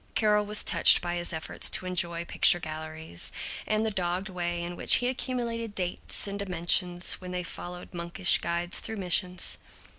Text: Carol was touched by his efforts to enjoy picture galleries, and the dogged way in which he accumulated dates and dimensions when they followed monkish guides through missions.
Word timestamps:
Carol 0.15 0.47
was 0.47 0.63
touched 0.63 0.99
by 0.99 1.13
his 1.13 1.31
efforts 1.31 1.69
to 1.69 1.85
enjoy 1.85 2.25
picture 2.25 2.59
galleries, 2.59 3.31
and 3.67 3.85
the 3.85 3.91
dogged 3.91 4.29
way 4.29 4.63
in 4.63 4.75
which 4.75 4.95
he 4.95 5.07
accumulated 5.07 5.75
dates 5.75 6.25
and 6.25 6.39
dimensions 6.39 7.21
when 7.21 7.29
they 7.29 7.43
followed 7.43 7.93
monkish 7.93 8.39
guides 8.39 8.79
through 8.79 8.97
missions. 8.97 9.59